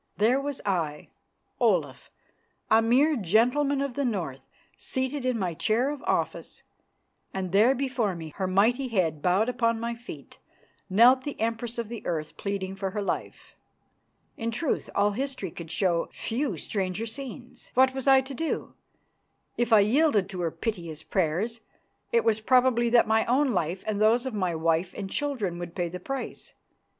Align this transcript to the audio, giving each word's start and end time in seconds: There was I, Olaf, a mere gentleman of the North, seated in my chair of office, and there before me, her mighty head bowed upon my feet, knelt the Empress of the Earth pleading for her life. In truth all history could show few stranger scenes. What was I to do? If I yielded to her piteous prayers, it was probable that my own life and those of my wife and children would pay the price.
There 0.17 0.41
was 0.41 0.61
I, 0.65 1.09
Olaf, 1.59 2.09
a 2.71 2.81
mere 2.81 3.15
gentleman 3.15 3.81
of 3.81 3.93
the 3.93 4.03
North, 4.03 4.41
seated 4.75 5.27
in 5.27 5.37
my 5.37 5.53
chair 5.53 5.91
of 5.91 6.01
office, 6.07 6.63
and 7.35 7.51
there 7.51 7.75
before 7.75 8.15
me, 8.15 8.29
her 8.37 8.47
mighty 8.47 8.87
head 8.87 9.21
bowed 9.21 9.47
upon 9.47 9.79
my 9.79 9.93
feet, 9.93 10.39
knelt 10.89 11.23
the 11.23 11.39
Empress 11.39 11.77
of 11.77 11.87
the 11.87 12.03
Earth 12.07 12.35
pleading 12.35 12.75
for 12.75 12.89
her 12.89 13.01
life. 13.03 13.55
In 14.37 14.49
truth 14.49 14.89
all 14.95 15.11
history 15.11 15.51
could 15.51 15.69
show 15.69 16.09
few 16.11 16.57
stranger 16.57 17.05
scenes. 17.05 17.69
What 17.75 17.93
was 17.93 18.07
I 18.07 18.21
to 18.21 18.33
do? 18.33 18.73
If 19.55 19.71
I 19.71 19.81
yielded 19.81 20.27
to 20.29 20.41
her 20.41 20.49
piteous 20.49 21.03
prayers, 21.03 21.59
it 22.11 22.23
was 22.23 22.41
probable 22.41 22.89
that 22.89 23.05
my 23.05 23.23
own 23.27 23.49
life 23.51 23.83
and 23.85 24.01
those 24.01 24.25
of 24.25 24.33
my 24.33 24.55
wife 24.55 24.95
and 24.97 25.11
children 25.11 25.59
would 25.59 25.75
pay 25.75 25.89
the 25.89 25.99
price. 25.99 26.55